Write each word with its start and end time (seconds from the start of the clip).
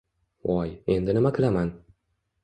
Voy, 0.51 0.69
endi 0.95 1.15
nima 1.17 1.31
qilaman! 1.35 1.69